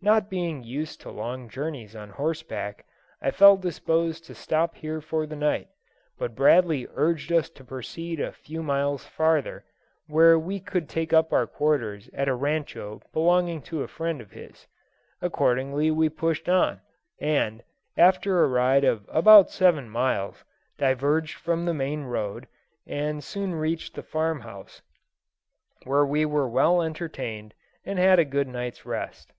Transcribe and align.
Not 0.00 0.30
being 0.30 0.62
used 0.62 1.00
to 1.00 1.10
long 1.10 1.48
journeys 1.48 1.96
on 1.96 2.10
horseback, 2.10 2.86
I 3.20 3.32
felt 3.32 3.62
disposed 3.62 4.24
to 4.26 4.32
stop 4.36 4.76
here 4.76 5.00
for 5.00 5.26
the 5.26 5.34
night, 5.34 5.66
but 6.16 6.36
Bradley 6.36 6.86
urged 6.94 7.32
us 7.32 7.50
to 7.50 7.64
proceed 7.64 8.20
a 8.20 8.30
few 8.30 8.62
miles 8.62 9.04
farther, 9.04 9.64
where 10.06 10.38
we 10.38 10.60
could 10.60 10.88
take 10.88 11.12
up 11.12 11.32
our 11.32 11.48
quarters 11.48 12.08
at 12.14 12.28
a 12.28 12.34
rancho 12.36 13.02
belonging 13.12 13.60
to 13.62 13.82
a 13.82 13.88
friend 13.88 14.20
of 14.20 14.30
his. 14.30 14.68
Accordingly 15.20 15.90
we 15.90 16.08
pushed 16.08 16.48
on, 16.48 16.80
and, 17.20 17.64
after 17.96 18.44
a 18.44 18.48
ride 18.48 18.84
of 18.84 19.04
about 19.08 19.50
seven 19.50 19.88
miles, 19.90 20.44
diverged 20.78 21.34
from 21.34 21.64
the 21.64 21.74
main 21.74 22.04
road, 22.04 22.46
and 22.86 23.24
soon 23.24 23.52
reached 23.52 23.94
the 23.96 24.04
farm 24.04 24.42
house, 24.42 24.80
where 25.82 26.06
we 26.06 26.24
were 26.24 26.48
well 26.48 26.82
entertained, 26.82 27.52
and 27.84 27.98
had 27.98 28.20
a 28.20 28.24
good 28.24 28.46
night's 28.46 28.86
rest. 28.86 29.32